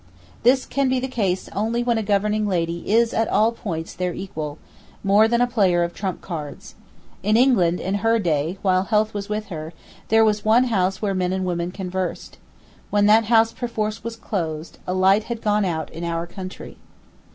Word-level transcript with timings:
This 0.41 0.65
can 0.65 0.89
be 0.89 0.99
the 0.99 1.07
case 1.07 1.47
only 1.53 1.83
when 1.83 1.99
a 1.99 2.01
governing 2.01 2.47
lady 2.47 2.91
is 2.91 3.13
at 3.13 3.27
all 3.27 3.51
points 3.51 3.93
their 3.93 4.15
equal, 4.15 4.57
more 5.03 5.27
than 5.27 5.41
a 5.41 5.45
player 5.45 5.83
of 5.83 5.93
trump 5.93 6.21
cards. 6.21 6.73
In 7.21 7.37
England, 7.37 7.79
in 7.79 7.93
her 8.01 8.17
day, 8.17 8.57
while 8.63 8.85
health 8.85 9.13
was 9.13 9.29
with 9.29 9.49
her, 9.49 9.73
there 10.07 10.25
was 10.25 10.43
one 10.43 10.63
house 10.63 11.03
where 11.03 11.13
men 11.13 11.31
and 11.31 11.45
women 11.45 11.69
conversed. 11.71 12.39
When 12.89 13.05
that 13.05 13.25
house 13.25 13.53
perforce 13.53 14.03
was 14.03 14.15
closed, 14.15 14.79
a 14.87 14.95
light 14.95 15.25
had 15.25 15.39
gone 15.39 15.65
out 15.65 15.91
in 15.91 16.03
our 16.03 16.25
country. 16.25 16.77